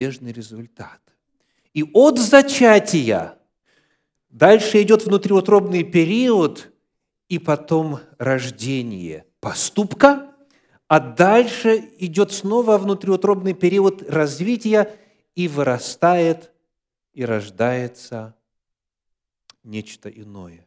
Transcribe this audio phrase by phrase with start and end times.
[0.00, 1.00] неизбежный результат.
[1.74, 3.38] И от зачатия
[4.30, 6.72] дальше идет внутриутробный период,
[7.28, 10.34] и потом рождение поступка,
[10.88, 14.98] а дальше идет снова внутриутробный период развития
[15.36, 16.50] и вырастает
[17.12, 18.34] и рождается
[19.62, 20.66] нечто иное.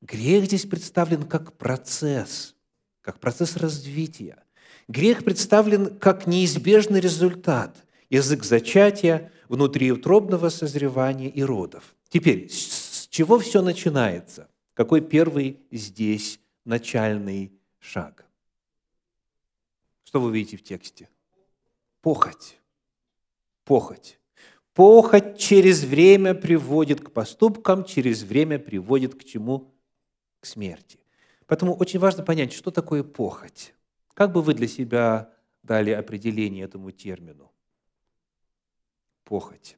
[0.00, 2.56] Грех здесь представлен как процесс,
[3.02, 4.42] как процесс развития.
[4.88, 7.76] Грех представлен как неизбежный результат–
[8.12, 11.96] язык зачатия, внутриутробного созревания и родов.
[12.08, 14.48] Теперь, с чего все начинается?
[14.74, 18.26] Какой первый здесь начальный шаг?
[20.04, 21.08] Что вы видите в тексте?
[22.02, 22.58] Похоть.
[23.64, 24.18] Похоть.
[24.74, 29.72] Похоть через время приводит к поступкам, через время приводит к чему?
[30.40, 30.98] К смерти.
[31.46, 33.74] Поэтому очень важно понять, что такое похоть.
[34.12, 37.51] Как бы вы для себя дали определение этому термину?
[39.24, 39.76] Похоть.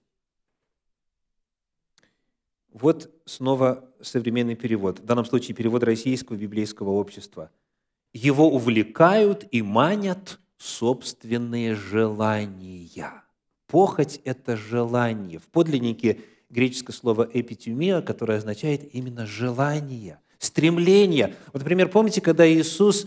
[2.72, 7.50] Вот снова современный перевод, в данном случае перевод российского библейского общества.
[8.12, 13.22] Его увлекают и манят собственные желания.
[13.68, 15.38] Похоть– это желание.
[15.38, 21.34] В подлиннике греческое слово «эпитюмия», которое означает именно желание, стремление.
[21.52, 23.06] Вот, например, помните, когда Иисус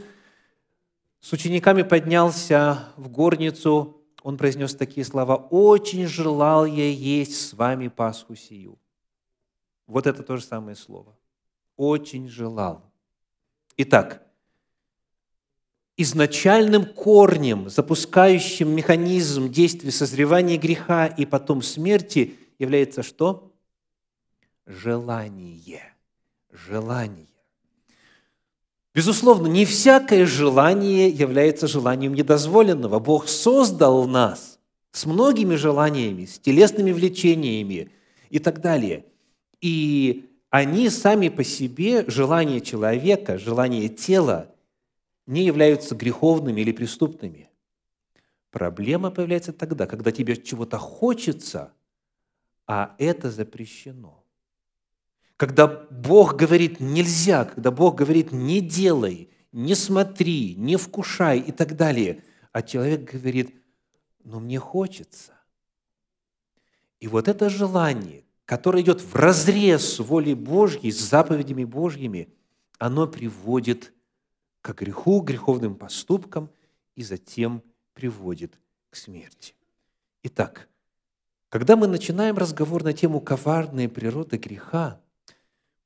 [1.20, 3.97] с учениками поднялся в горницу,
[4.28, 8.78] он произнес такие слова «Очень желал я есть с вами Пасху сию».
[9.86, 11.18] Вот это то же самое слово.
[11.78, 12.84] Очень желал.
[13.78, 14.28] Итак,
[15.96, 23.56] изначальным корнем, запускающим механизм действия созревания греха и потом смерти является что?
[24.66, 25.96] Желание.
[26.52, 27.37] Желание.
[28.98, 33.00] Безусловно, не всякое желание является желанием недозволенного.
[33.00, 34.60] Бог создал нас
[34.92, 37.92] с многими желаниями, с телесными влечениями
[38.30, 39.06] и так далее–
[39.62, 44.54] и они сами по себе, желания человека, желания тела,
[45.26, 47.50] не являются греховными или преступными.
[48.52, 51.74] Проблема появляется тогда, когда тебе чего-то хочется,
[52.66, 54.24] а это запрещено.
[55.38, 61.76] Когда Бог говорит «нельзя», когда Бог говорит «не делай», «не смотри», «не вкушай» и так
[61.76, 63.56] далее, а человек говорит
[64.24, 65.34] «но мне хочется».
[67.00, 72.34] И вот это желание, которое идет в разрез с волей Божьей, с заповедями Божьими,
[72.80, 73.94] оно приводит
[74.62, 76.50] к греху, греховным поступкам
[76.96, 77.62] и затем
[77.94, 78.60] приводит
[78.90, 79.54] к смерти.
[80.24, 80.68] Итак,
[81.50, 85.00] когда мы начинаем разговор на тему коварной природы греха,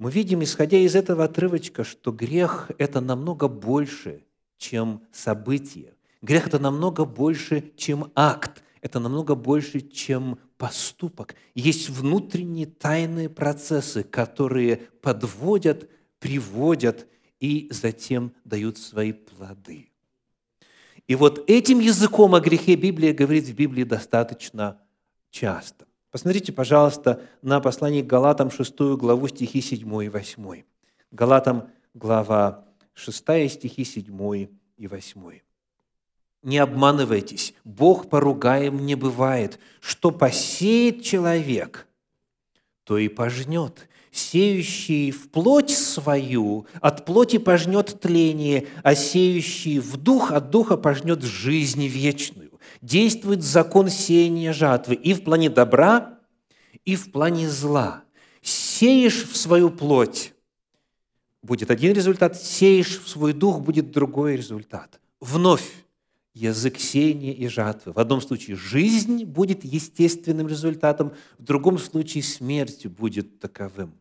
[0.01, 4.23] мы видим, исходя из этого отрывочка, что грех– это намного больше,
[4.57, 5.94] чем событие.
[6.23, 8.63] Грех– это намного больше, чем акт.
[8.81, 11.35] Это намного больше, чем поступок.
[11.53, 15.88] Есть внутренние тайные процессы, которые подводят,
[16.18, 17.06] приводят
[17.39, 19.91] и затем дают свои плоды.
[21.06, 24.81] И вот этим языком о грехе Библия говорит в Библии достаточно
[25.29, 25.85] часто.
[26.11, 30.63] Посмотрите, пожалуйста, на послание к Галатам 6 главу стихи 7 и 8.
[31.11, 35.39] Галатам глава 6 стихи 7 и 8.
[36.44, 39.57] Не обманывайтесь, Бог поругаем не бывает.
[39.79, 41.88] Что посеет человек,
[42.83, 43.88] то и пожнет.
[44.11, 51.23] Сеющий в плоть свою, от плоти пожнет тление, а сеющий в дух, от духа пожнет
[51.23, 52.50] жизнь вечную.
[52.81, 56.19] Действует закон сеяния жатвы и в плане добра,
[56.85, 58.03] и в плане зла.
[58.41, 60.33] Сеешь в свою плоть,
[61.41, 64.99] будет один результат, сеешь в свой дух, будет другой результат.
[65.19, 65.69] Вновь
[66.33, 67.93] язык сеяния и жатвы.
[67.93, 73.93] В одном случае жизнь будет естественным результатом, в другом случае смерть будет таковым.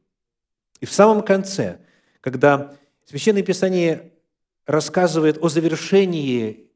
[0.80, 1.80] И в самом конце,
[2.20, 2.74] когда
[3.10, 4.12] Священное Писание
[4.66, 6.69] рассказывает о завершении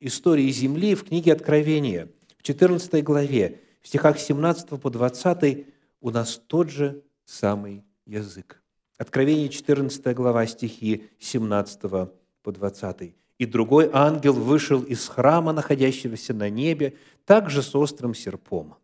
[0.00, 5.66] истории Земли в книге Откровения, в 14 главе, в стихах 17 по 20
[6.00, 8.62] у нас тот же самый язык.
[8.96, 11.80] Откровение 14 глава, стихи 17
[12.42, 16.94] по 20 и другой ангел вышел из храма, находящегося на небе,
[17.24, 18.74] также с острым серпом.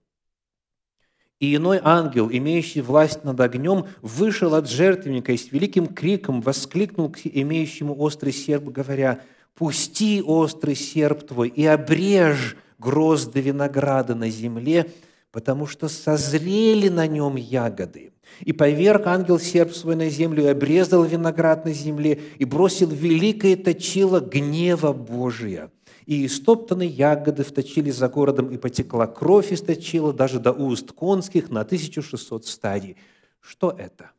[1.40, 7.10] И иной ангел, имеющий власть над огнем, вышел от жертвенника и с великим криком воскликнул
[7.10, 9.20] к имеющему острый серп, говоря,
[9.55, 14.93] «Пусти острый серп твой и обрежь грозды винограда на земле,
[15.31, 18.12] потому что созрели на нем ягоды».
[18.41, 23.56] И поверг ангел серп свой на землю, и обрезал виноград на земле, и бросил великое
[23.56, 25.71] точило гнева Божия.
[26.06, 31.61] И стоптанные ягоды вточили за городом, и потекла кровь источила даже до уст конских на
[31.61, 32.97] 1600 стадий.
[33.41, 34.11] Что это?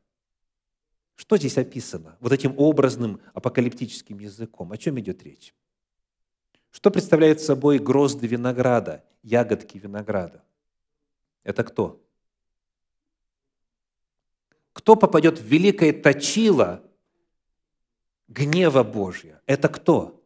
[1.16, 4.72] Что здесь описано вот этим образным апокалиптическим языком?
[4.72, 5.54] О чем идет речь?
[6.72, 10.44] Что представляет собой грозды винограда, ягодки винограда?
[11.44, 12.02] Это кто?
[14.74, 16.84] Кто попадет в великое точило
[18.28, 19.42] гнева Божья?
[19.46, 20.22] Это кто?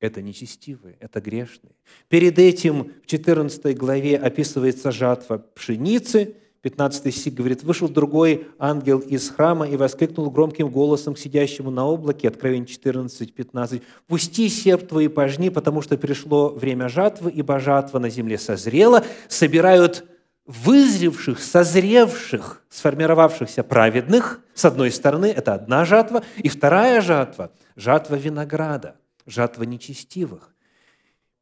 [0.00, 1.74] Это нечестивые, это грешные.
[2.08, 9.30] Перед этим в 14 главе описывается жатва пшеницы– 15 стих говорит, «Вышел другой ангел из
[9.30, 13.82] храма и воскликнул громким голосом к сидящему на облаке» Откровение 14, 15.
[14.06, 19.04] «Пусти серп твой и пожни, потому что пришло время жатвы, ибо жатва на земле созрела,
[19.28, 20.04] собирают
[20.46, 28.96] вызревших, созревших, сформировавшихся праведных, с одной стороны, это одна жатва, и вторая жатва– жатва винограда,
[29.26, 30.54] жатва нечестивых.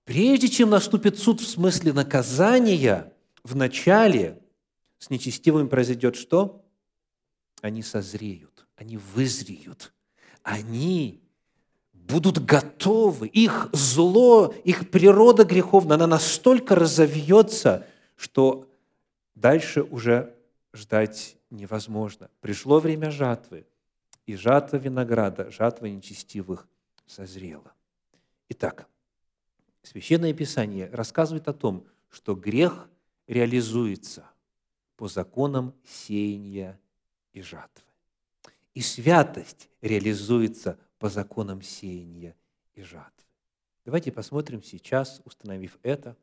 [0.05, 3.13] Прежде чем наступит суд в смысле наказания,
[3.43, 4.39] в начале
[4.99, 6.65] с нечестивыми произойдет что?
[7.61, 9.93] Они созреют, они вызреют,
[10.43, 11.23] они
[11.93, 13.29] будут готовы.
[13.29, 17.87] Их зло, их природа греховная, она настолько разовьется,
[18.17, 18.69] что
[19.35, 20.35] дальше уже
[20.73, 22.31] ждать невозможно.
[22.41, 23.67] Пришло время жатвы,
[24.27, 26.67] и жатва винограда, жатва нечестивых
[27.07, 27.73] созрела.
[28.49, 28.87] Итак,
[29.85, 32.89] Священное Писание рассказывает о том, что грех
[33.27, 34.25] реализуется
[34.97, 36.79] по законам сеяния
[37.33, 37.85] и жатвы.
[38.75, 42.35] И святость реализуется по законам сеяния
[42.75, 43.11] и жатвы.
[43.85, 46.17] Давайте посмотрим сейчас, установив это,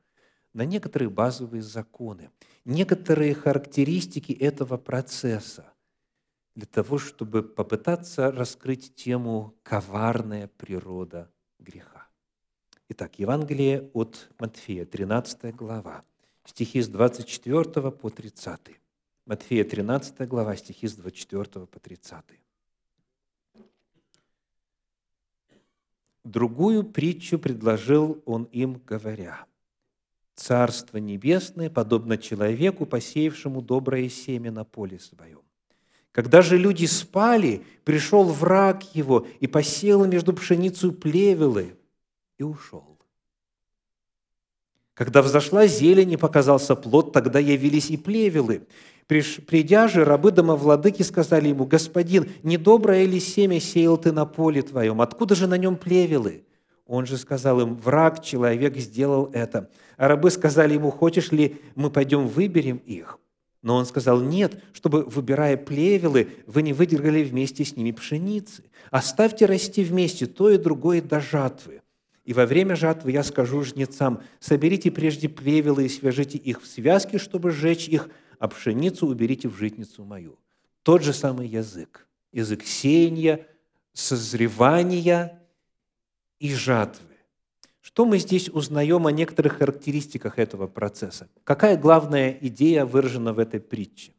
[0.54, 2.32] на некоторые базовые законы,
[2.66, 5.72] некоторые характеристики этого процесса,
[6.56, 12.08] для того, чтобы попытаться раскрыть тему «коварная природа греха».
[12.90, 16.04] Итак, Евангелие от Матфея, 13 глава,
[16.46, 18.60] стихи с 24 по 30.
[19.26, 22.24] Матфея 13 глава, стихи с 24 по 30.
[26.24, 29.46] Другую притчу предложил он им, говоря,
[30.36, 35.42] «Царство небесное подобно человеку, посеявшему доброе семя на поле своем.
[36.12, 41.78] Когда же люди спали, пришел враг его и посеял между пшеницей плевелы
[42.38, 42.91] и ушел.
[44.94, 48.68] Когда взошла зелень и показался плод, тогда явились и плевелы.
[49.08, 55.02] Придя же, рабы домовладыки сказали ему, «Господин, недоброе ли семя сеял ты на поле твоем?
[55.02, 56.46] Откуда же на нем плевелы?»
[56.86, 59.70] Он же сказал им, «Враг, человек, сделал это».
[59.98, 63.18] А рабы сказали ему, «Хочешь ли, мы пойдем выберем их?»
[63.62, 68.64] Но он сказал, «Нет, чтобы, выбирая плевелы, вы не выдергали вместе с ними пшеницы.
[68.90, 71.82] Оставьте расти вместе то и другое до жатвы.
[72.24, 77.18] И во время жатвы я скажу жнецам, соберите прежде плевелы и свяжите их в связки,
[77.18, 80.38] чтобы сжечь их, а пшеницу уберите в житницу мою.
[80.84, 82.08] Тот же самый язык.
[82.32, 83.48] Язык сеяния,
[83.94, 85.42] созревания
[86.40, 87.08] и жатвы.
[87.82, 91.28] Что мы здесь узнаем о некоторых характеристиках этого процесса?
[91.44, 94.14] Какая главная идея выражена в этой притче?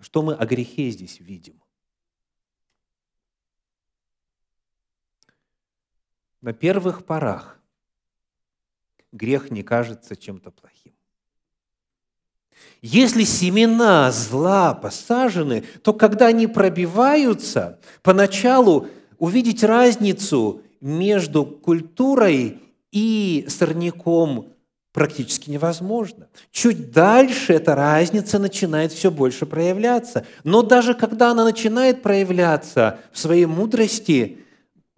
[0.00, 1.60] Что мы о грехе здесь видим?
[6.40, 7.58] На первых порах
[9.12, 10.92] грех не кажется чем-то плохим.
[12.80, 22.60] Если семена зла посажены, то когда они пробиваются, поначалу увидеть разницу между культурой
[22.92, 24.52] и сорняком
[24.92, 26.28] практически невозможно.
[26.50, 30.26] Чуть дальше эта разница начинает все больше проявляться.
[30.44, 34.38] Но даже когда она начинает проявляться в своей мудрости,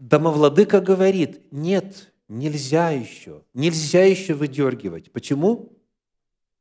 [0.01, 5.13] домовладыка говорит, нет, нельзя еще, нельзя еще выдергивать.
[5.13, 5.73] Почему?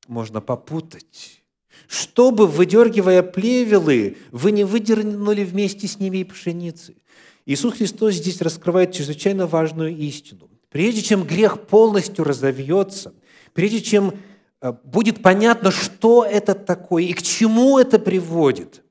[0.07, 1.41] Можно попутать.
[1.87, 6.97] Чтобы, выдергивая плевелы, вы не выдернули вместе с ними и пшеницы.
[7.45, 10.49] Иисус Христос здесь раскрывает чрезвычайно важную истину.
[10.69, 13.13] Прежде чем грех полностью разовьется,
[13.53, 14.13] прежде чем
[14.61, 18.83] э, будет понятно, что это такое и к чему это приводит–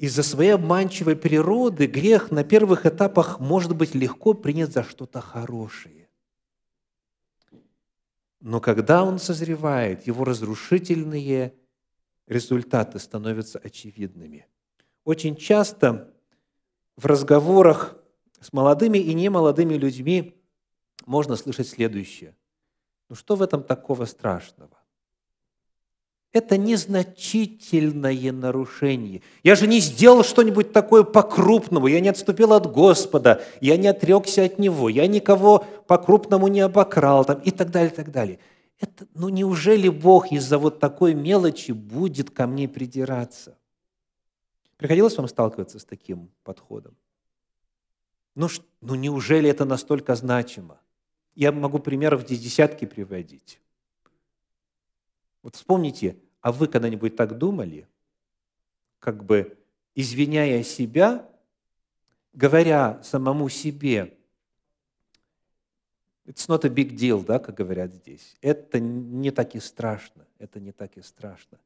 [0.00, 6.08] из-за своей обманчивой природы грех на первых этапах может быть легко принят за что-то хорошее.
[8.40, 11.54] Но когда он созревает, его разрушительные
[12.26, 14.46] результаты становятся очевидными.
[15.04, 16.14] Очень часто
[16.96, 17.94] в разговорах
[18.40, 20.42] с молодыми и немолодыми людьми
[21.04, 22.34] можно слышать следующее.
[23.10, 24.79] Ну что в этом такого страшного?
[26.32, 29.22] Это незначительное нарушение.
[29.42, 34.44] Я же не сделал что-нибудь такое по-крупному, я не отступил от Господа, я не отрекся
[34.44, 38.38] от Него, я никого по-крупному не обокрал там, и так далее, и так далее.
[38.78, 43.58] Это, ну неужели Бог из-за вот такой мелочи будет ко мне придираться?
[44.76, 46.96] Приходилось вам сталкиваться с таким подходом?
[48.36, 48.48] Ну,
[48.80, 50.80] ну неужели это настолько значимо?
[51.34, 53.60] Я могу примеров здесь десятки приводить.
[55.42, 57.86] Вот вспомните, а вы когда-нибудь так думали,
[58.98, 59.58] как бы
[59.94, 61.28] извиняя себя,
[62.32, 64.16] говоря самому себе,
[66.26, 68.36] it's not a big deal, да, как говорят здесь.
[68.40, 71.58] Это не так и страшно, это не так и страшно.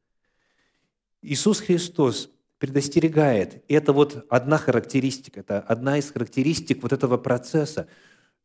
[1.23, 7.89] Иисус Христос предостерегает, и это вот одна характеристика, это одна из характеристик вот этого процесса.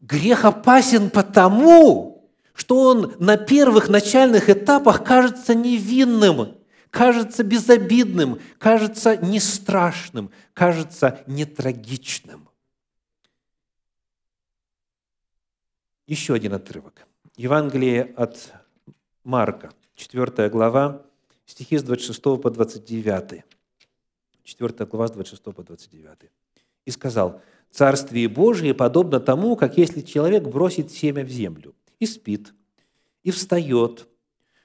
[0.01, 2.18] Грех опасен потому,
[2.59, 6.57] что он на первых начальных этапах кажется невинным,
[6.89, 12.49] кажется безобидным, кажется не страшным, кажется не трагичным.
[16.05, 17.07] Еще один отрывок.
[17.37, 18.51] Евангелие от
[19.23, 21.05] Марка, 4 глава,
[21.45, 23.45] стихи с 26 по 29.
[24.43, 26.29] 4 глава с 26 по 29.
[26.83, 32.53] «И сказал, «Царствие Божие подобно тому, как если человек бросит семя в землю, и спит,
[33.23, 34.07] и встает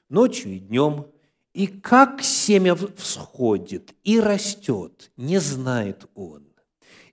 [0.09, 1.07] ночью и днем,
[1.53, 6.45] и как семя всходит и растет, не знает он.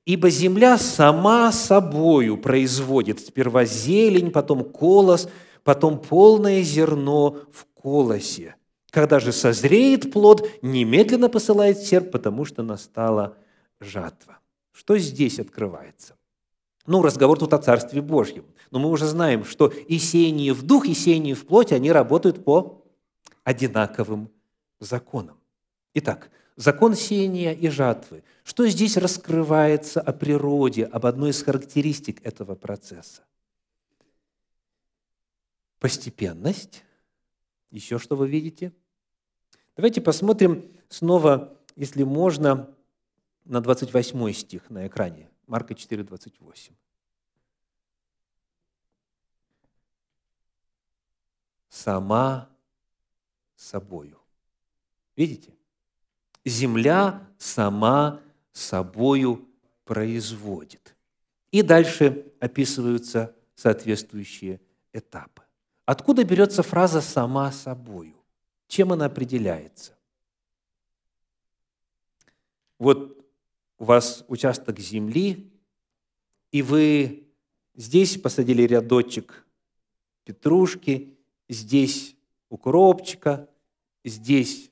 [0.06, 5.30] Ибо земля сама собою производит сперва зелень, потом колос,
[5.64, 8.56] потом полное зерно в колосе.
[8.90, 13.38] Когда же созреет плод, немедленно посылает серп, потому что настала
[13.80, 14.40] жатва.
[14.72, 16.16] Что здесь открывается?
[16.88, 18.46] Ну, разговор тут о Царстве Божьем.
[18.72, 22.44] Но мы уже знаем, что и сеяние в дух, и сеяние в плоть, они работают
[22.44, 22.84] по
[23.44, 24.32] одинаковым
[24.80, 25.38] законам.
[25.94, 28.24] Итак, закон сеяния и жатвы.
[28.44, 33.24] Что здесь раскрывается о природе, об одной из характеристик этого процесса?
[35.80, 36.84] Постепенность.
[37.70, 38.74] Еще что вы видите?
[39.76, 42.70] Давайте посмотрим снова, если можно,
[43.46, 45.31] на 28 стих на экране.
[45.52, 46.74] Марка 4, 28.
[51.68, 52.50] Сама
[53.58, 54.18] собою.
[55.18, 55.54] Видите?
[56.46, 58.22] Земля сама
[58.54, 59.46] собою
[59.84, 60.96] производит.
[61.52, 64.62] И дальше описываются соответствующие
[64.94, 65.44] этапы.
[65.84, 68.16] Откуда берется фраза «сама собою»?
[68.70, 69.98] Чем она определяется?
[72.80, 73.21] Вот
[73.82, 75.52] у вас участок земли,
[76.52, 77.28] и вы
[77.74, 79.44] здесь посадили рядочек
[80.24, 81.18] петрушки,
[81.50, 82.16] здесь
[82.50, 83.50] укропчика,
[84.04, 84.70] здесь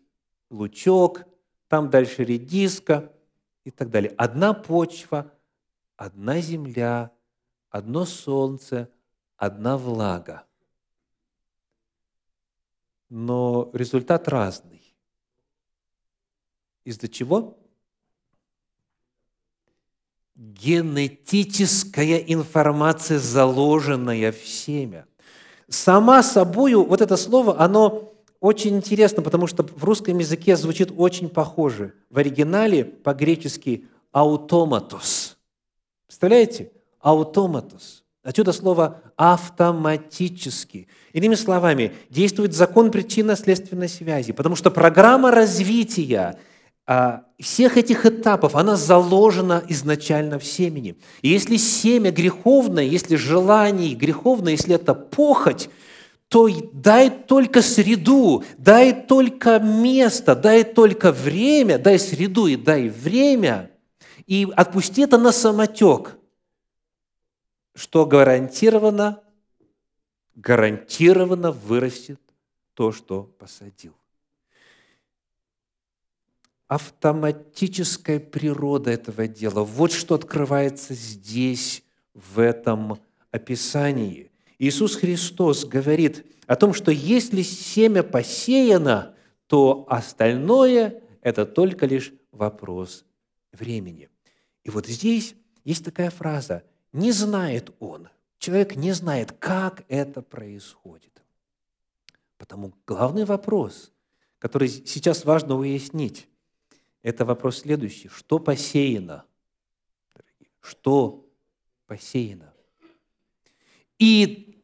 [0.51, 1.25] лучок,
[1.69, 3.11] там дальше редиска
[3.63, 4.13] и так далее.
[4.15, 5.33] Одна почва,
[5.95, 7.11] одна земля,
[7.71, 8.91] одно солнце,
[9.37, 10.45] одна влага.
[13.09, 14.95] Но результат разный.
[16.83, 17.57] Из-за чего?
[20.39, 25.05] Генетическая информация, заложенная в семя.
[25.67, 31.27] Сама собою, вот это слово, оно очень интересно, потому что в русском языке звучит очень
[31.27, 31.93] похоже.
[32.09, 35.37] В оригинале по-гречески «аутоматос».
[36.07, 36.71] Представляете?
[37.01, 38.03] «Аутоматос».
[38.23, 40.87] Отсюда слово «автоматически».
[41.11, 46.39] Иными словами, действует закон причинно-следственной связи, потому что программа развития
[47.39, 50.95] всех этих этапов, она заложена изначально в семени.
[51.21, 55.69] И если семя греховное, если желание греховное, если это похоть,
[56.29, 63.71] то дай только среду, дай только место, дай только время, дай среду и дай время,
[64.25, 66.17] и отпусти это на самотек,
[67.75, 69.21] что гарантированно,
[70.35, 72.19] гарантированно вырастет
[72.73, 73.98] то, что посадил
[76.69, 79.63] автоматическая природа этого дела.
[79.63, 81.83] Вот что открывается здесь,
[82.13, 82.99] в этом
[83.31, 84.31] описании.
[84.57, 89.15] Иисус Христос говорит о том, что если семя посеяно,
[89.47, 93.05] то остальное– это только лишь вопрос
[93.51, 94.09] времени.
[94.63, 98.09] И вот здесь есть такая фраза «не знает он».
[98.37, 101.21] Человек не знает, как это происходит.
[102.37, 103.91] Потому главный вопрос,
[104.39, 106.27] который сейчас важно уяснить,
[107.01, 108.09] это вопрос следующий.
[108.09, 109.25] Что посеяно?
[110.59, 111.25] Что
[111.87, 112.53] посеяно?
[113.97, 114.61] И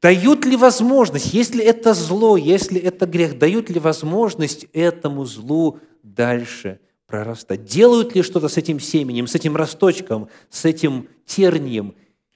[0.00, 6.80] дают ли возможность, если это зло, если это грех, дают ли возможность этому злу дальше
[7.06, 7.64] прорастать?
[7.64, 11.94] Делают ли что-то с этим семенем, с этим росточком, с этим тернием,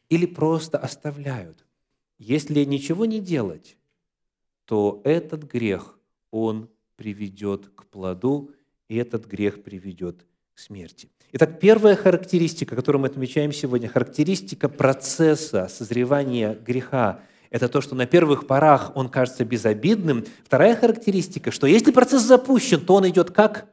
[0.08, 1.64] или просто оставляют?
[2.18, 3.76] Если ничего не делать,
[4.64, 5.98] то этот грех,
[6.30, 8.50] он приведет к плоду,
[8.88, 11.08] и этот грех приведет к смерти.
[11.32, 18.06] Итак, первая характеристика, которую мы отмечаем сегодня, характеристика процесса созревания греха– это то, что на
[18.06, 20.24] первых порах он кажется безобидным.
[20.44, 23.68] Вторая характеристика, что если процесс запущен, то он идет как?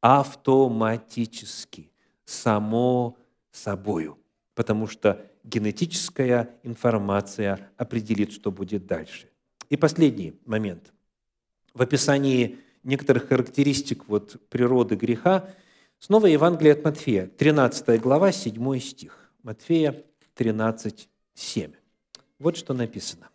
[0.00, 1.90] Автоматически,
[2.24, 3.18] само
[3.50, 4.18] собою.
[4.54, 9.28] Потому что генетическая информация определит, что будет дальше.
[9.68, 10.92] И последний момент.
[11.74, 15.48] В описании некоторых характеристик вот природы греха
[15.98, 19.32] снова Евангелие от Матфея, 13 глава, 7 стих.
[19.42, 21.72] Матфея 13, 7.
[22.38, 23.30] Вот что написано.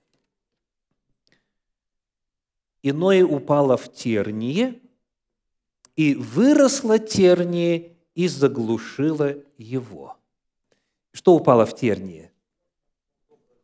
[2.82, 4.80] «Иное упало в терние,
[5.96, 10.18] и выросло терние, и заглушило его».
[11.12, 12.32] Что упало в терние?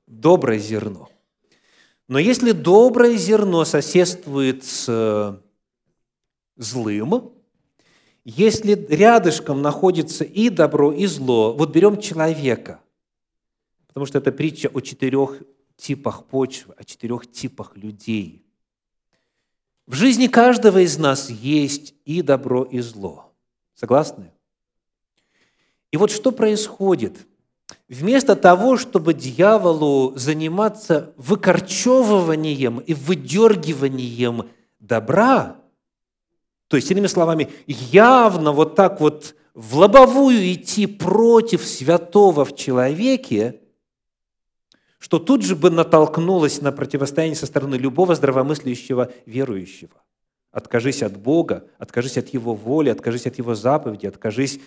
[0.07, 1.09] Доброе зерно.
[2.07, 5.41] Но если доброе зерно соседствует с
[6.55, 7.31] злым,
[8.23, 12.79] если рядышком находится и добро, и зло, вот берем человека–
[13.91, 15.41] Потому что это притча о четырех
[15.75, 18.45] типах почвы, о четырех типах людей.
[19.85, 23.33] В жизни каждого из нас есть и добро, и зло.
[23.73, 24.31] Согласны?
[25.91, 27.27] И вот что происходит?
[27.89, 35.57] Вместо того, чтобы дьяволу заниматься выкорчевыванием и выдергиванием добра,
[36.71, 43.59] то есть, иными словами, явно вот так вот в лобовую идти против святого в человеке,
[44.97, 50.01] что тут же бы натолкнулось на противостояние со стороны любого здравомыслящего верующего.
[50.53, 54.61] Откажись от Бога, откажись от Его воли, откажись от Его заповеди, откажись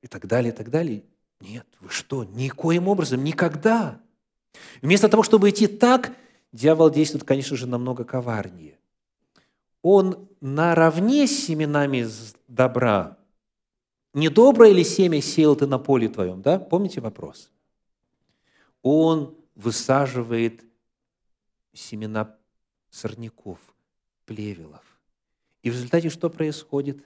[0.00, 1.04] и так далее, и так далее.
[1.42, 4.00] Нет, вы что, никоим образом, никогда.
[4.80, 6.12] Вместо того, чтобы идти так,
[6.52, 8.78] дьявол действует, конечно же, намного коварнее.
[9.82, 12.06] Он наравне с семенами
[12.48, 13.18] добра,
[14.14, 16.58] не доброе ли семя сеял ты на поле твоем, да?
[16.58, 17.50] Помните вопрос?
[18.82, 20.64] Он высаживает
[21.72, 22.36] семена
[22.90, 23.58] сорняков,
[24.26, 24.84] плевелов.
[25.62, 27.02] И в результате что происходит?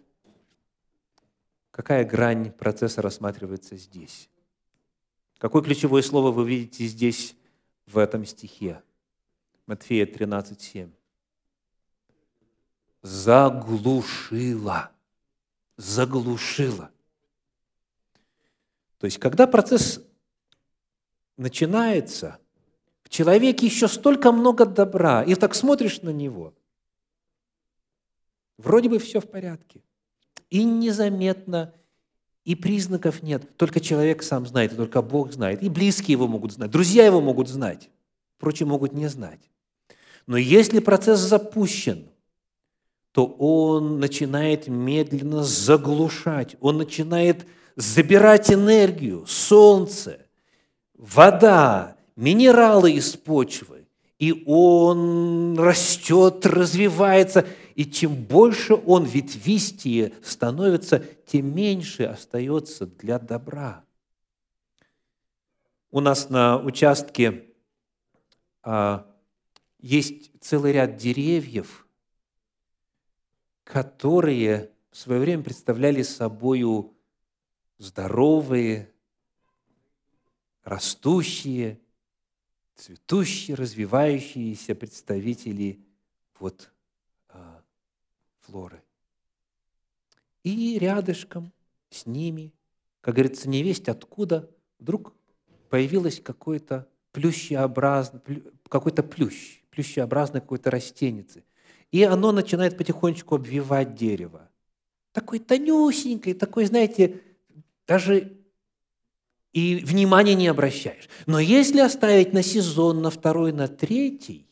[1.70, 4.28] Какая грань процесса рассматривается здесь?
[5.38, 7.36] Какое ключевое слово вы видите здесь,
[7.86, 8.82] в этом стихе?
[9.66, 10.90] Матфея 13, 7.
[13.06, 14.90] Заглушила.
[15.76, 16.90] Заглушила.
[18.98, 20.00] То есть, когда процесс
[21.36, 22.38] начинается,
[23.04, 26.52] в человеке еще столько много добра, и так смотришь на него,
[28.58, 29.84] вроде бы все в порядке,
[30.50, 31.72] и незаметно,
[32.44, 33.56] и признаков нет.
[33.56, 35.62] Только человек сам знает, и только Бог знает.
[35.62, 37.88] И близкие его могут знать, друзья его могут знать,
[38.38, 39.48] прочие могут не знать.
[40.26, 42.08] Но если процесс запущен,
[43.16, 50.26] то он начинает медленно заглушать, он начинает забирать энергию, солнце,
[50.92, 53.86] вода, минералы из почвы,
[54.18, 63.82] и он растет, развивается, и чем больше он ветвистее становится, тем меньше остается для добра.
[65.90, 67.46] У нас на участке
[68.62, 69.06] а,
[69.80, 71.85] есть целый ряд деревьев,
[73.66, 76.94] которые в свое время представляли собою
[77.78, 78.92] здоровые,
[80.62, 81.80] растущие,
[82.76, 85.80] цветущие, развивающиеся представители
[86.38, 86.70] вот,
[87.28, 87.60] а,
[88.42, 88.84] флоры.
[90.44, 91.52] И рядышком
[91.90, 92.54] с ними,
[93.00, 94.48] как говорится, не весть откуда,
[94.78, 95.12] вдруг
[95.70, 98.22] появилось какое-то плющеобразное,
[98.68, 101.42] какой-то плющ, плющеобразное какое-то растенице.
[101.92, 104.50] И оно начинает потихонечку обвивать дерево.
[105.12, 107.22] Такой тонюсенький, такой, знаете,
[107.86, 108.36] даже
[109.52, 111.08] и внимания не обращаешь.
[111.24, 114.46] Но если оставить на сезон, на второй, на третий,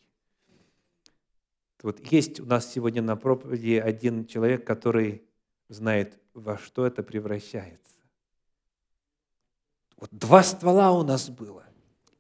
[1.83, 5.23] вот есть у нас сегодня на проповеди один человек, который
[5.69, 7.99] знает, во что это превращается.
[9.99, 11.65] Вот два ствола у нас было.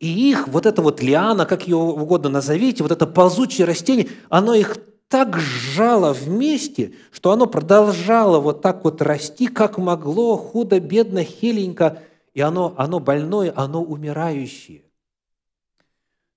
[0.00, 4.54] И их, вот это вот лиана, как ее угодно назовите, вот это ползучее растение, оно
[4.54, 4.76] их
[5.14, 12.02] так сжало вместе, что оно продолжало вот так вот расти, как могло, худо, бедно, хиленько–
[12.34, 14.82] и оно, оно больное, оно умирающее.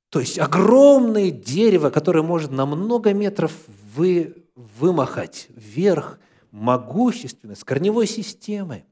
[0.10, 3.52] То есть огромное дерево, которое может на много метров
[3.96, 6.20] вы, вымахать вверх,
[6.52, 8.86] могущественное, с корневой системой,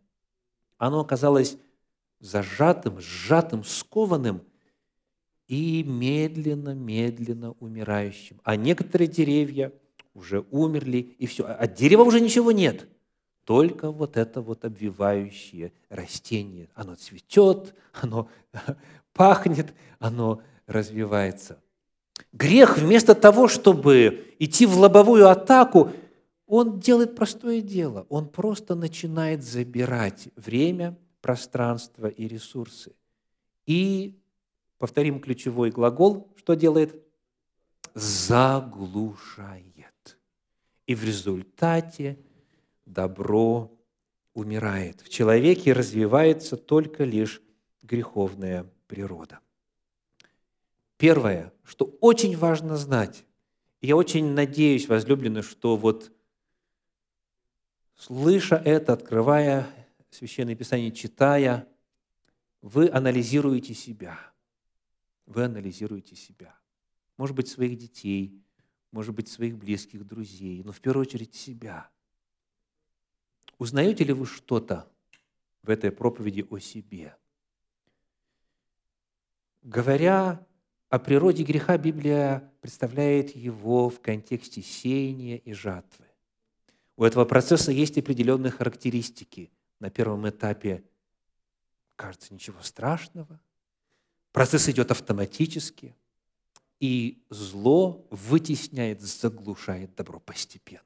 [0.78, 1.58] оно оказалось
[2.20, 4.42] зажатым, сжатым, скованным
[5.48, 8.40] и медленно-медленно умирающим.
[8.44, 9.72] А некоторые деревья
[10.14, 11.46] уже умерли, и все.
[11.46, 12.88] От дерева уже ничего нет.
[13.44, 16.70] Только вот это вот обвивающее растение.
[16.74, 18.28] Оно цветет, оно
[19.14, 21.60] пахнет, оно развивается.
[22.34, 25.92] Грех вместо того, чтобы идти в лобовую атаку,
[26.48, 28.06] он делает простое дело.
[28.10, 32.94] Он просто начинает забирать время, пространство и ресурсы.
[33.66, 34.20] И,
[34.78, 37.02] повторим ключевой глагол, что делает?
[37.94, 39.66] Заглушает.
[40.86, 42.18] И в результате
[42.86, 43.72] добро
[44.34, 45.02] умирает.
[45.02, 47.42] В человеке развивается только лишь
[47.82, 49.40] греховная природа.
[50.98, 53.26] Первое, что очень важно знать,
[53.82, 56.12] я очень надеюсь, возлюбленные, что вот
[57.96, 59.68] слыша это, открывая
[60.10, 61.68] Священное Писание, читая,
[62.62, 64.18] вы анализируете себя.
[65.26, 66.58] Вы анализируете себя.
[67.18, 68.42] Может быть, своих детей,
[68.92, 71.90] может быть, своих близких, друзей, но в первую очередь себя.
[73.58, 74.92] Узнаете ли вы что-то
[75.64, 77.16] в этой проповеди о себе?
[79.64, 80.46] Говоря
[80.90, 86.06] о природе греха, Библия представляет его в контексте сеяния и жатвы.
[86.98, 90.84] У этого процесса есть определенные характеристики– на первом этапе
[91.96, 93.40] кажется ничего страшного.
[94.36, 95.96] Процесс идет автоматически,
[96.82, 100.84] и зло вытесняет, заглушает добро постепенно.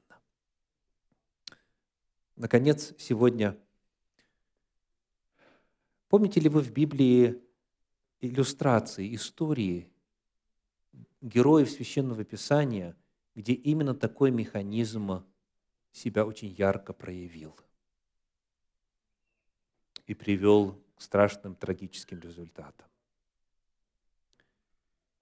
[2.36, 3.58] Наконец, сегодня,
[6.08, 7.42] помните ли вы в Библии
[8.20, 9.90] иллюстрации, истории
[11.20, 12.96] героев Священного Писания,
[13.34, 15.26] где именно такой механизм
[15.90, 17.56] себя очень ярко проявил–
[20.10, 22.88] и привел к страшным трагическим результатам.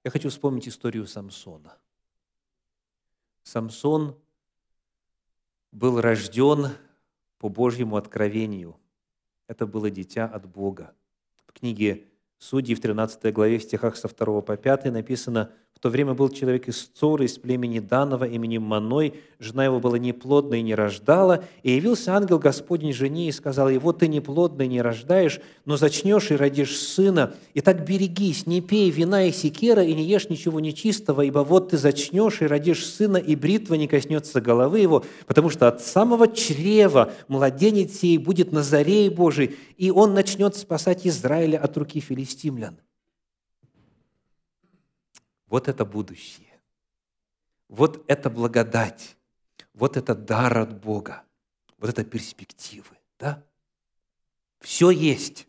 [0.08, 1.76] Я хочу вспомнить историю Самсона.
[3.42, 4.16] Самсон
[5.70, 6.68] был рожден
[7.36, 8.80] по Божьему откровению.
[9.48, 10.94] Это было дитя от Бога.
[11.44, 12.06] В книге
[12.38, 16.28] Судьи в 13 главе, в стихах со 2 по 5 написано– в то время был
[16.28, 19.14] человек из Цоры, из племени Данова, именем Маной.
[19.38, 21.44] Жена его была неплодна и не рождала.
[21.62, 26.32] И явился ангел Господень жене и сказал вот ты неплодна и не рождаешь, но зачнешь
[26.32, 27.32] и родишь сына.
[27.54, 31.68] И так берегись, не пей вина и секера, и не ешь ничего нечистого, ибо вот
[31.68, 36.26] ты зачнешь и родишь сына, и бритва не коснется головы его, потому что от самого
[36.26, 42.78] чрева младенец сей будет Назарей Божий, и он начнет спасать Израиля от руки филистимлян.
[45.48, 46.46] Вот это будущее.
[47.68, 49.16] Вот это благодать.
[49.74, 51.22] Вот это дар от Бога.
[51.78, 52.96] Вот это перспективы.
[53.18, 53.42] Да?
[54.60, 55.46] Все есть.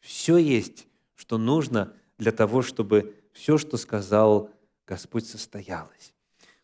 [0.00, 4.50] Все есть, что нужно для того, чтобы все, что сказал
[4.86, 6.14] Господь, состоялось.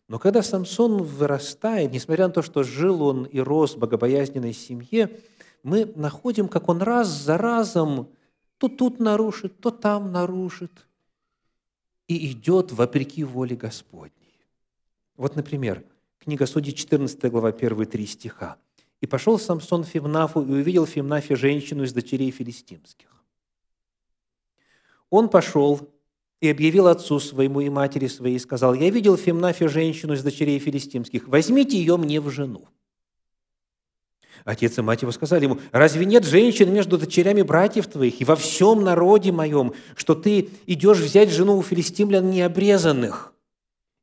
[0.07, 5.19] Но когда Самсон вырастает, несмотря на то, что жил он и рос в богобоязненной семье,
[5.61, 8.09] мы находим, как он раз за разом
[8.57, 10.71] то тут нарушит, то там нарушит–
[12.15, 14.47] и идет вопреки воле Господней.
[15.17, 15.83] Вот, например,
[16.19, 18.57] книга Судей, 14 глава, первые три стиха.
[19.01, 23.09] «И пошел Самсон в Фимнафу и увидел в Фимнафе женщину из дочерей филистимских.
[25.09, 25.89] Он пошел
[26.39, 30.23] и объявил отцу своему и матери своей, и сказал, «Я видел в Фимнафе женщину из
[30.23, 32.67] дочерей филистимских, возьмите ее мне в жену».
[34.45, 38.35] Отец и мать его сказали ему, «Разве нет женщин между дочерями братьев твоих и во
[38.35, 43.33] всем народе моем, что ты идешь взять жену у филистимлян необрезанных?»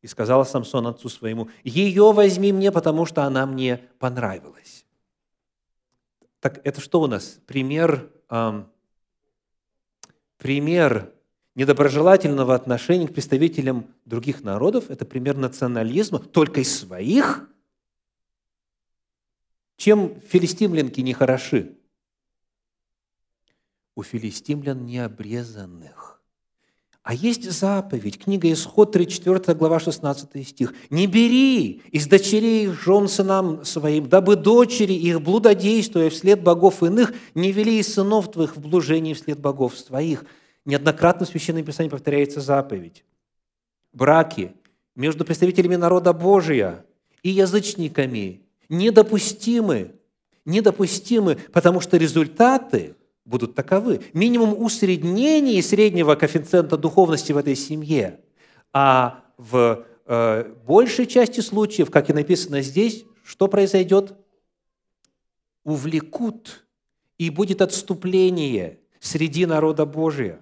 [0.00, 4.86] И сказал Самсон отцу своему, «Ее возьми мне, потому что она мне понравилась».
[6.40, 7.38] Так это что у нас?
[7.46, 8.66] Пример, эм,
[10.38, 11.12] пример
[11.54, 17.46] недоброжелательного отношения к представителям других народов, это пример национализма, только из своих–
[19.80, 21.72] чем филистимлянки не хороши?
[23.96, 26.20] У филистимлян необрезанных.
[27.02, 30.74] А есть заповедь, книга Исход, 34 глава, 16 стих.
[30.90, 37.50] «Не бери из дочерей жен сынам своим, дабы дочери их, блудодействуя вслед богов иных, не
[37.50, 40.26] вели из сынов твоих в блужении вслед богов своих».
[40.66, 43.02] Неоднократно в Священном Писании повторяется заповедь.
[43.94, 44.52] Браки
[44.94, 46.84] между представителями народа Божия
[47.22, 49.96] и язычниками недопустимы.
[50.46, 54.00] Недопустимы, потому что результаты будут таковы.
[54.14, 58.20] Минимум усреднения среднего коэффициента духовности в этой семье
[58.72, 64.14] А в э, большей части случаев, как и написано здесь, что произойдет?
[65.62, 66.64] Увлекут,
[67.18, 70.40] и будет отступление среди народа Божия.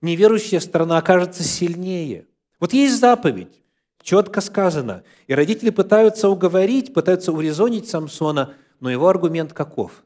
[0.00, 2.26] Неверующая сторона окажется сильнее.
[2.58, 3.61] Вот есть заповедь,
[4.02, 10.04] четко сказано, и родители пытаются уговорить, пытаются урезонить Самсона, но его аргумент каков?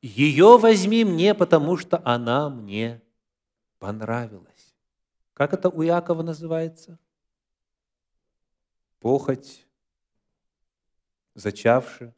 [0.00, 3.02] Ее возьми мне, потому что она мне
[3.78, 4.74] понравилась.
[5.32, 6.98] Как это у Якова называется?
[9.00, 9.66] Похоть,
[11.34, 12.14] зачавши,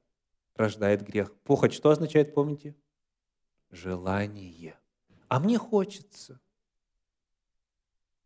[0.55, 1.33] рождает грех.
[1.45, 2.77] Похоть что означает, помните?
[3.71, 4.79] Желание.
[5.29, 6.41] А мне хочется.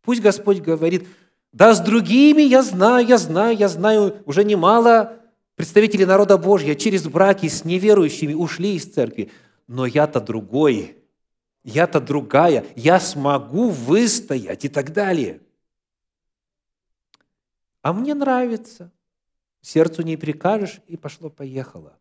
[0.03, 1.07] Пусть Господь говорит,
[1.53, 5.21] да с другими я знаю, я знаю, я знаю, уже немало
[5.57, 9.31] представителей народа Божьего через браки с неверующими ушли из церкви,
[9.67, 10.97] но я-то другой,
[11.65, 15.41] я-то другая, я смогу выстоять и так далее.
[17.83, 18.91] А мне нравится.
[19.61, 21.99] Сердцу не прикажешь, и пошло-поехало.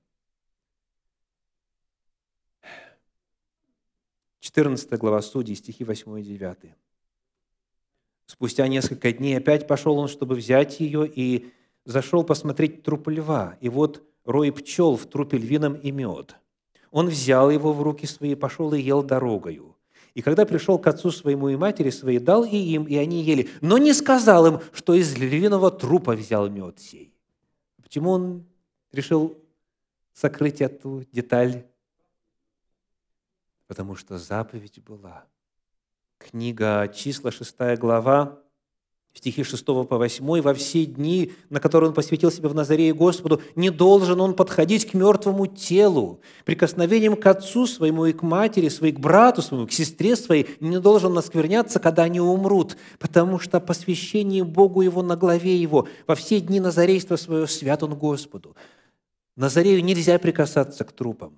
[4.40, 6.74] 14 глава Судей, стихи 8 и 9.
[8.30, 11.52] Спустя несколько дней опять пошел он, чтобы взять ее, и
[11.84, 13.58] зашел посмотреть труп льва.
[13.60, 16.36] И вот рой пчел в трупе львином и мед.
[16.92, 19.76] Он взял его в руки свои, пошел и ел дорогою.
[20.13, 23.50] И когда пришел к отцу своему и матери своей, дал и им, и они ели,
[23.62, 27.12] но не сказал им, что из львиного трупа взял мед сей.
[27.82, 28.46] Почему он
[28.92, 29.44] решил
[30.13, 31.65] сокрыть эту деталь?
[33.65, 35.26] Потому что заповедь была–
[36.20, 38.40] Книга числа, 6 глава,
[39.14, 43.42] стихи 6 по 8, «Во все дни, на которые он посвятил себя в Назарее Господу,
[43.56, 46.20] не должен он подходить к мертвому телу.
[46.44, 50.80] Прикосновением к отцу своему и к матери своей, к брату своему, к сестре своей не
[50.80, 56.42] должен наскверняться, когда они умрут, потому что посвящение Богу его на главе его, во все
[56.42, 58.56] дни Назарейства свое свят он Господу».
[59.38, 61.38] Назарею нельзя прикасаться к трупам.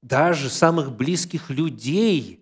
[0.00, 2.38] Даже самых близких людей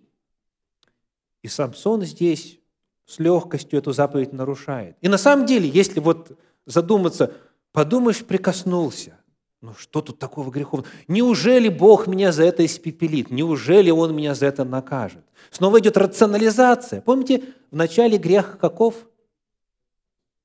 [1.43, 2.59] и Самсон здесь
[3.05, 4.95] с легкостью эту заповедь нарушает.
[5.01, 7.33] И на самом деле, если вот задуматься,
[7.71, 9.17] подумаешь, прикоснулся,
[9.61, 10.91] ну что тут такого греховного?
[11.07, 13.29] Неужели Бог меня за это испепелит?
[13.29, 15.23] Неужели Он меня за это накажет?
[15.51, 17.01] Снова идет рационализация.
[17.01, 18.95] Помните, в начале грех каков?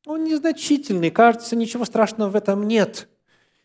[0.06, 3.08] Он незначительный, кажется, ничего страшного в этом нет.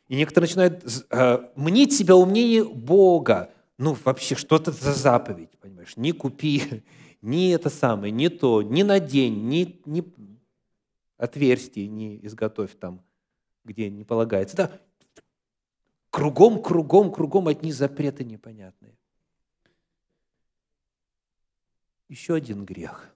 [0.08, 3.52] И некоторые начинают э, мнить себя умнее Бога.
[3.78, 5.98] Ну, вообще, что это за заповедь, понимаешь?
[5.98, 6.84] Не купи,
[7.22, 10.02] ни это самое, не то, ни надень, ни, ни
[11.18, 13.04] отверстие не изготовь там,
[13.64, 14.58] где не полагается.
[14.58, 14.82] Да,
[16.10, 18.98] кругом, кругом, кругом одни запреты непонятные.
[22.10, 23.16] Еще один грех.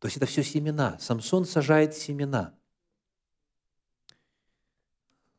[0.00, 0.98] То есть это все семена.
[0.98, 2.54] Самсон сажает семена.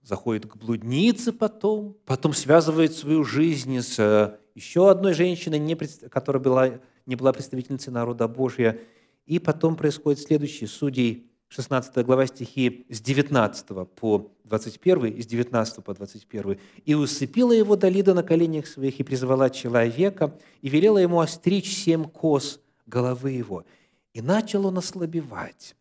[0.01, 5.75] Заходит к блуднице потом, потом связывает свою жизнь с э, еще одной женщиной,
[6.09, 8.79] которая была не была представительницей народа Божия.
[9.25, 10.67] И потом происходит следующее.
[10.67, 16.57] Судей 16 глава стихи с 19 по 21, и с 19 по 21.
[16.85, 22.05] «И усыпила его Далида на коленях своих, и призвала человека, и велела ему остричь семь
[22.05, 23.65] кос головы его.
[24.13, 25.75] И начал он ослабевать,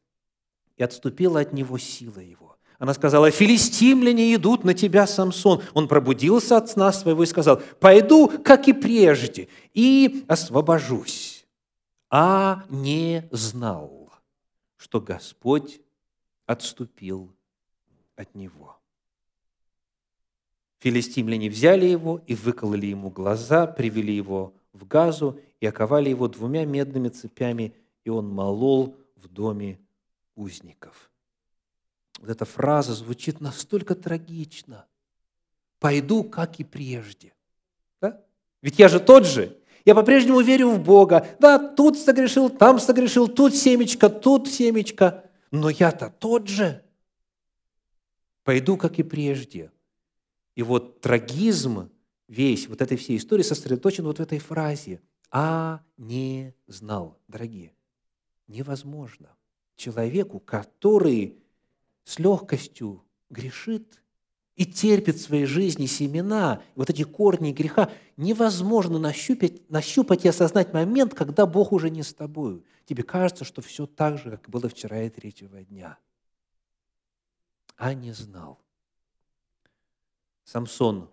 [0.77, 2.50] и отступила от него сила его.
[2.81, 5.63] Она сказала, «Филистимляне идут на тебя, Самсон».
[5.75, 11.47] Он пробудился от сна своего и сказал, «Пойду, как и прежде, и освобожусь».
[12.09, 14.11] А не знал,
[14.79, 15.83] что Господь
[16.47, 17.31] отступил
[18.17, 18.79] от него.
[20.79, 26.65] Филистимляне взяли его и выкололи ему глаза, привели его в газу и оковали его двумя
[26.65, 29.79] медными цепями, и он молол в доме
[30.35, 31.10] узников
[32.21, 34.87] вот эта фраза звучит настолько трагично.
[35.79, 37.33] «Пойду, как и прежде».
[38.01, 38.23] Да?
[38.63, 39.57] Ведь я же тот же.
[39.87, 41.27] Я по-прежнему верю в Бога.
[41.41, 45.25] Да, тут согрешил, там согрешил, тут семечко, тут семечко.
[45.51, 46.85] Но я-то тот же.
[48.45, 49.73] Пойду, как и прежде.
[50.55, 51.91] И вот трагизм
[52.29, 55.01] весь вот этой всей истории сосредоточен вот в этой фразе.
[55.31, 57.19] «А не знал».
[57.29, 57.73] Дорогие,
[58.47, 59.31] невозможно
[59.77, 61.39] человеку, который
[62.05, 64.01] с легкостью грешит
[64.57, 70.73] и терпит в своей жизни семена, вот эти корни греха, невозможно нащупать, нащупать и осознать
[70.75, 72.65] момент, когда Бог уже не с тобою.
[72.85, 75.99] Тебе кажется, что все так же, как было вчера и третьего дня.
[77.77, 78.61] А не знал.
[80.45, 81.09] Самсон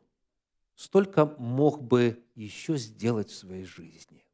[0.76, 4.26] столько мог бы еще сделать в своей жизни.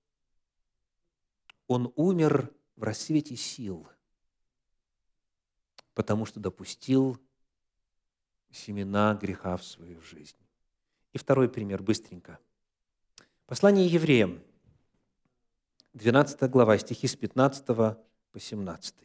[1.67, 3.87] Он умер в рассвете сил,
[5.93, 7.17] потому что допустил
[8.51, 10.37] семена греха в свою жизнь.
[11.11, 12.39] И второй пример, быстренько.
[13.45, 14.41] Послание евреям,
[15.93, 18.95] 12 глава, стихи с 15 по 17.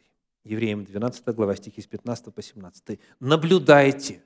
[0.43, 2.99] Евреям 12 глава, стихи с 15 по 17.
[3.19, 4.23] «Наблюдайте,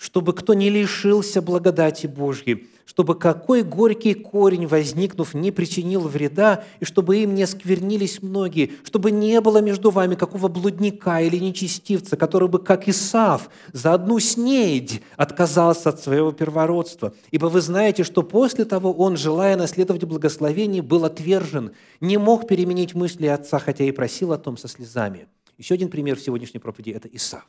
[0.00, 6.86] чтобы кто не лишился благодати Божьей, чтобы какой горький корень, возникнув, не причинил вреда, и
[6.86, 12.48] чтобы им не сквернились многие, чтобы не было между вами какого блудника или нечестивца, который
[12.48, 17.12] бы, как Исав, за одну снедь отказался от своего первородства.
[17.30, 22.94] Ибо вы знаете, что после того он, желая наследовать благословение, был отвержен, не мог переменить
[22.94, 25.28] мысли отца, хотя и просил о том со слезами».
[25.58, 27.46] Еще один пример в сегодняшней проповеди– это Исав.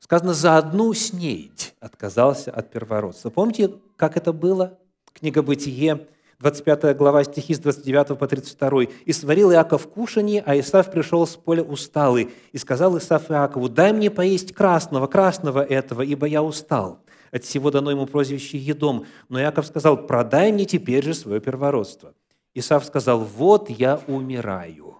[0.00, 3.28] Сказано, за одну снедь отказался от первородства.
[3.30, 4.78] Помните, как это было?
[5.12, 6.08] Книга «Бытие»,
[6.40, 8.84] 25 глава, стихи с 29 по 32.
[9.04, 12.30] «И сварил Иаков кушанье, а Исав пришел с поля усталый.
[12.52, 17.00] И сказал Исав Иакову, дай мне поесть красного, красного этого, ибо я устал.
[17.30, 19.04] От всего дано ему прозвище Едом.
[19.28, 22.14] Но Иаков сказал, продай мне теперь же свое первородство.
[22.54, 24.96] Исав сказал, вот я умираю.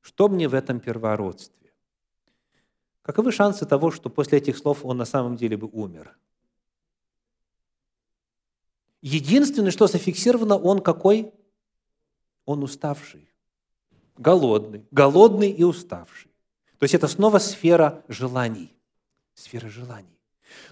[0.00, 1.59] Что мне в этом первородстве?
[3.10, 6.16] Каковы шансы того, что после этих слов он на самом деле бы умер?
[9.02, 11.32] Единственное, что зафиксировано, он какой?
[12.44, 13.28] Он уставший,
[14.16, 16.30] голодный, голодный и уставший.
[16.78, 18.76] То есть это снова сфера желаний.
[19.34, 20.20] Сфера желаний.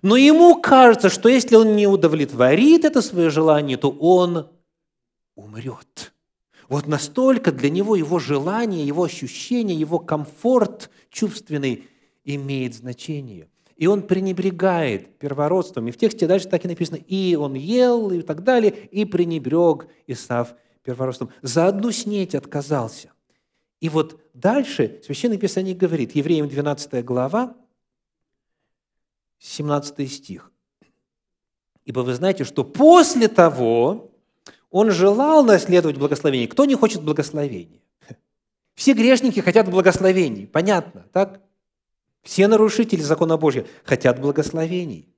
[0.02, 4.48] Но ему кажется, что если он не удовлетворит это свое желание, то он
[5.34, 6.12] умрет.
[6.68, 11.88] Вот настолько для него его желание, его ощущение, его комфорт чувственный
[12.34, 13.48] имеет значение.
[13.76, 15.88] И он пренебрегает первородством.
[15.88, 19.86] И в тексте дальше так и написано, и он ел, и так далее, и пренебрег
[20.06, 21.30] Исав первородством.
[21.42, 23.12] За одну снеть отказался.
[23.80, 27.54] И вот дальше Священное Писание говорит, Евреям 12 глава,
[29.38, 30.50] 17 стих.
[31.84, 34.10] «Ибо вы знаете, что после того
[34.70, 36.48] он желал наследовать благословение.
[36.48, 37.80] Кто не хочет благословения?
[38.74, 41.40] Все грешники хотят благословений, понятно, так?
[42.28, 45.08] Все нарушители закона Божьего хотят благословений.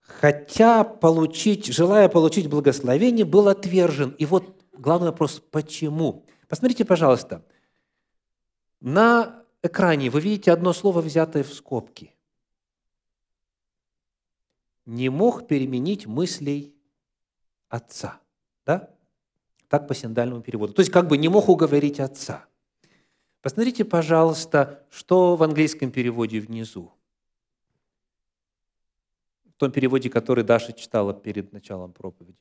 [0.00, 4.12] Хотя получить, желая получить благословение, был отвержен.
[4.12, 6.24] И вот главный вопрос, почему?
[6.48, 7.44] Посмотрите, пожалуйста,
[8.80, 12.14] на экране вы видите одно слово, взятое в скобки.
[14.86, 16.74] Не мог переменить мыслей
[17.68, 18.18] отца.
[18.64, 18.88] Да?
[19.68, 20.72] Так по синдальному переводу.
[20.72, 22.46] То есть как бы не мог уговорить отца–
[23.42, 26.92] Посмотрите, пожалуйста, что в английском переводе внизу.
[29.44, 32.38] В том переводе, который Даша читала перед началом проповеди.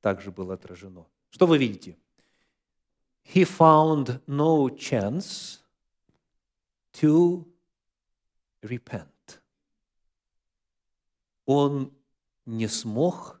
[0.00, 1.06] Также было отражено.
[1.30, 1.96] Что вы видите?
[3.24, 5.60] He found no chance
[6.94, 7.46] to
[8.62, 9.06] repent.
[11.44, 11.92] Он
[12.46, 13.40] не смог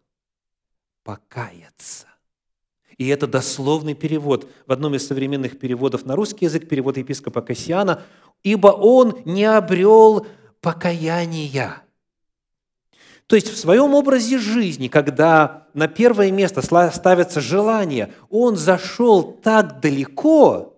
[1.02, 2.06] покаяться.
[2.98, 4.50] И это дословный перевод.
[4.66, 8.02] В одном из современных переводов на русский язык, перевод епископа Кассиана,
[8.42, 10.26] «Ибо он не обрел
[10.60, 11.82] покаяния».
[13.28, 19.80] То есть в своем образе жизни, когда на первое место ставится желание, он зашел так
[19.80, 20.76] далеко,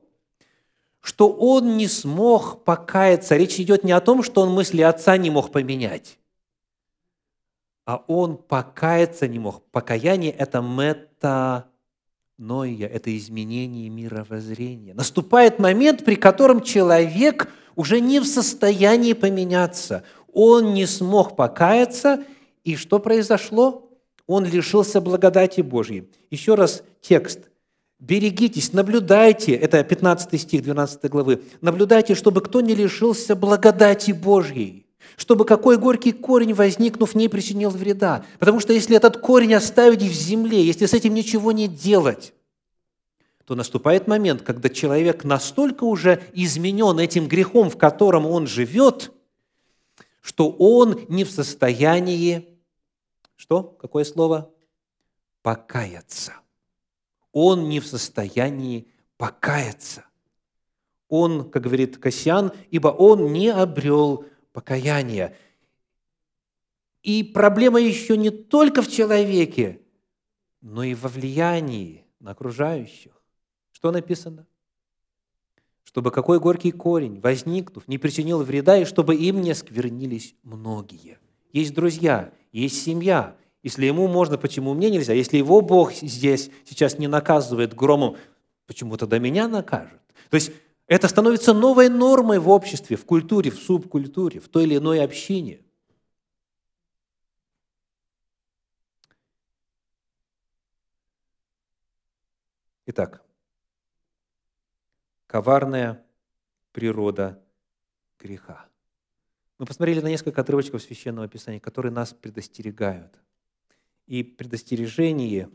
[1.01, 3.37] что он не смог покаяться.
[3.37, 6.19] Речь идет не о том, что он мысли отца не мог поменять,
[7.87, 9.65] а он покаяться не мог.
[9.71, 11.70] Покаяние– это мета
[12.41, 14.95] Ноя– это изменение мировоззрения.
[14.95, 20.05] Наступает момент, при котором человек уже не в состоянии поменяться.
[20.33, 22.25] Он не смог покаяться,
[22.65, 23.91] и что произошло?
[24.27, 26.09] Он лишился благодати Божьей.
[26.31, 27.41] Еще раз текст.
[27.99, 31.43] «Берегитесь, наблюдайте»– это 15 стих 12 главы.
[31.61, 38.25] «Наблюдайте, чтобы кто не лишился благодати Божьей» чтобы какой горький корень, возникнув, не причинил вреда.
[38.39, 42.33] Потому что если этот корень оставить в земле, если с этим ничего не делать,
[43.45, 49.13] то наступает момент, когда человек настолько уже изменен этим грехом, в котором он живет,
[50.21, 52.47] что он не в состоянии,
[53.37, 53.63] что?
[53.63, 54.51] Какое слово?
[55.43, 56.35] Покаяться.
[57.33, 60.05] Он не в состоянии покаяться.
[61.09, 65.37] Он, как говорит Касьян, ибо он не обрел покаяния.
[67.03, 69.81] И проблема еще не только в человеке,
[70.61, 73.13] но и во влиянии на окружающих.
[73.73, 74.47] Что написано?
[75.85, 81.19] Чтобы какой горький корень, возникнув, не причинил вреда, и чтобы им не сквернились многие.
[81.53, 85.13] Есть друзья, есть семья, Если ему можно, почему мне нельзя?
[85.13, 88.17] Если его Бог здесь сейчас не наказывает громом,
[88.67, 90.01] почему тогда меня накажет?
[90.31, 90.53] То есть
[90.91, 95.61] это становится новой нормой в обществе, в культуре, в субкультуре, в той или иной общине.
[102.87, 103.25] Итак,
[105.29, 106.05] коварная
[106.73, 107.41] природа
[108.19, 108.67] греха.
[109.59, 113.17] Мы посмотрели на несколько отрывочков Священного Писания, которые нас предостерегают.
[114.09, 115.51] И предостережение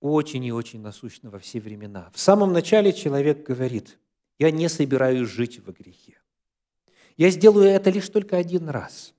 [0.00, 2.10] очень и очень насущно во все времена.
[2.14, 3.98] В самом начале человек говорит,
[4.38, 6.18] я не собираюсь жить во грехе.
[7.16, 9.14] Я сделаю это лишь только один раз.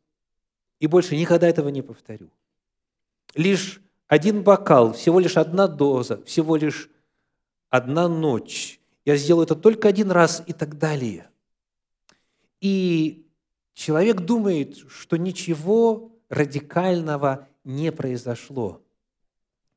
[0.80, 2.32] И больше никогда этого не повторю.
[3.36, 6.90] Лишь один бокал, всего лишь одна доза, всего лишь
[7.70, 8.80] одна ночь.
[9.06, 11.30] Я сделаю это только один раз и так далее.
[12.60, 13.28] И
[13.74, 18.82] человек думает, что ничего радикального не произошло.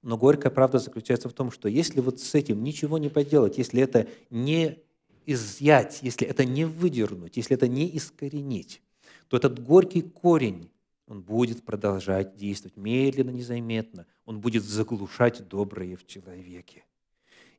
[0.04, 3.80] Но горькая правда заключается в том, что если вот с этим ничего не поделать, если
[3.80, 4.78] это не
[5.24, 8.82] изъять, если это не выдернуть, если это не искоренить,
[9.28, 10.70] то этот горький корень,
[11.06, 16.84] он будет продолжать действовать медленно, незаметно, он будет заглушать доброе в человеке.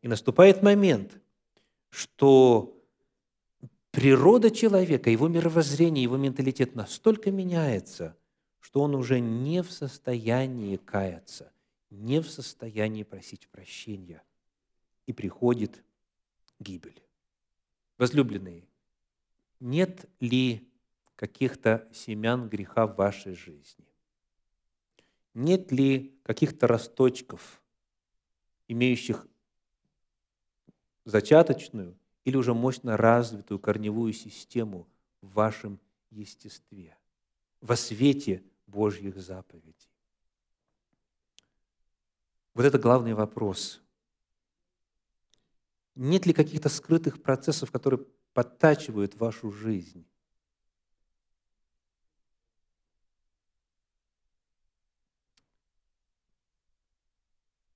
[0.04, 1.20] И наступает момент,
[1.90, 2.80] что
[3.90, 8.16] природа человека, его мировоззрение, его менталитет настолько меняется,
[8.60, 11.52] что он уже не в состоянии каяться,
[11.96, 14.22] не в состоянии просить прощения,
[15.06, 15.84] и приходит
[16.60, 17.02] гибель.
[17.98, 18.68] Возлюбленные,
[19.60, 20.70] нет ли
[21.16, 23.86] каких-то семян греха в вашей жизни?
[25.34, 27.62] Нет ли каких-то росточков,
[28.68, 29.28] имеющих
[31.06, 34.88] зачаточную или уже мощно развитую корневую систему
[35.22, 35.80] в вашем
[36.10, 36.98] естестве,
[37.62, 39.95] во свете Божьих заповедей?
[42.56, 43.80] Вот это главный вопрос.
[45.94, 48.04] Нет ли каких-то скрытых процессов, которые
[48.34, 50.08] подтачивают вашу жизнь?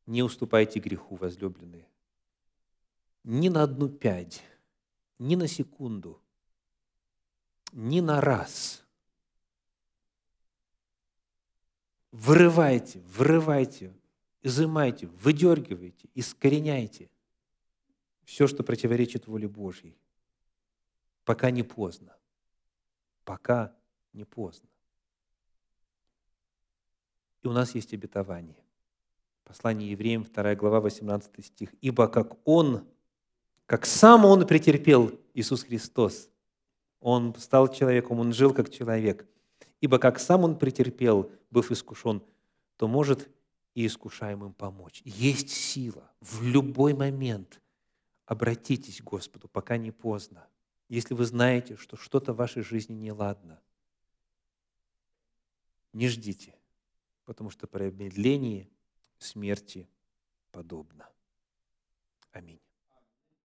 [0.07, 1.87] Не уступайте греху, возлюбленные
[3.23, 4.43] ни на одну пять,
[5.19, 6.19] ни на секунду,
[7.71, 8.83] ни на раз.
[12.11, 13.93] Вырывайте, вырывайте,
[14.41, 17.09] изымайте, выдергивайте, искореняйте
[18.23, 19.97] все, что противоречит воле Божьей,
[21.25, 22.15] пока не поздно.
[23.25, 23.75] Пока
[24.13, 24.67] не поздно.
[27.43, 28.57] И у нас есть обетование.
[29.43, 31.73] Послание евреям, 2 глава, 18 стих.
[31.81, 32.87] «Ибо как Он
[33.69, 36.27] как сам Он претерпел, Иисус Христос.
[37.01, 39.27] Он стал человеком, Он жил как человек.
[39.79, 42.23] Ибо как сам Он претерпел, быв искушен,
[42.77, 43.29] то может
[43.79, 45.01] и искушаемым помочь.
[45.05, 47.61] Есть сила в любой момент.
[48.25, 50.45] Обратитесь к Господу, пока не поздно.
[50.89, 53.61] Если вы знаете, что что-то в вашей жизни неладно,
[55.93, 56.53] не ждите,
[57.23, 58.69] потому что промедление
[59.17, 59.87] смерти
[60.51, 61.09] подобно.
[62.33, 62.59] Аминь.